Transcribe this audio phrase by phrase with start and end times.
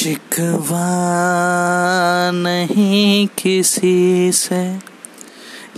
[0.00, 0.90] शिकवा
[2.34, 4.78] नहीं किसी से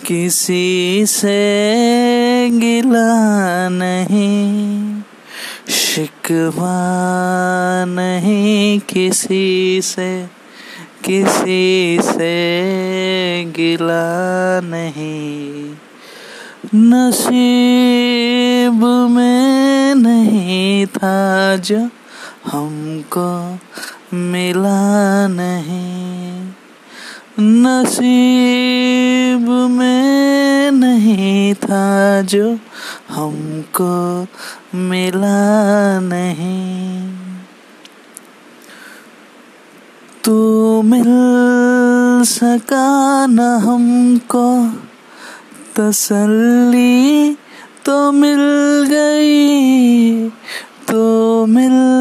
[0.06, 5.02] किसी से गिला नहीं।
[5.68, 6.74] शिकवा
[7.88, 10.26] नहीं किसी से
[11.04, 15.74] किसी से गिला नहीं।
[16.74, 21.88] नसीब में नहीं था जो
[22.46, 23.58] हमको
[24.14, 26.52] मिला नहीं।
[27.40, 32.58] नसीब में नहीं था जो
[33.10, 34.26] हमको
[34.74, 37.12] मिला नहीं।
[40.24, 44.72] तू मिल सका न हमको,
[45.76, 47.36] तसल्ली
[47.84, 48.40] तो मिल
[48.88, 50.28] गई।
[50.88, 51.91] तो मिल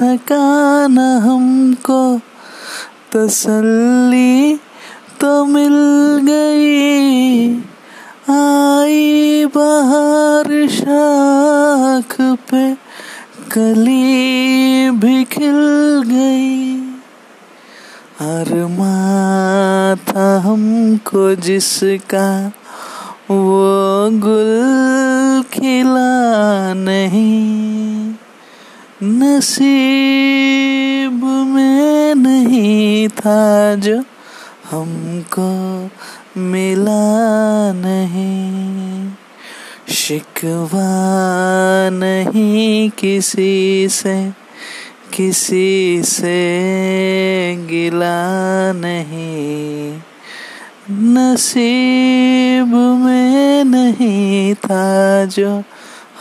[0.00, 2.20] सका न हमको।
[3.12, 4.56] तसल्ली
[5.20, 5.76] तो मिल
[6.22, 7.54] गई।
[8.30, 12.74] आई बाहर शाख पे,
[13.52, 15.60] कली भी खिल
[16.06, 16.76] गई।
[18.20, 18.96] अरमा
[20.08, 22.52] था हमको जिसका
[23.30, 24.49] वो गुल
[29.02, 34.02] नसीब में नहीं था जो
[34.70, 35.50] हमको
[36.40, 39.12] मिला नहीं।
[39.88, 40.88] शिकवा
[41.90, 44.32] नहीं किसी से
[45.12, 46.36] किसी से
[47.70, 50.00] गिला नहीं।
[50.90, 55.62] नसीब में नहीं था जो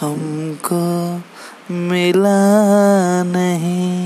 [0.02, 0.86] हमको
[1.72, 2.38] मिला
[3.24, 3.99] नहीं।